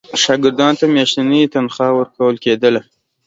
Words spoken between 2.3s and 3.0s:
کېدله.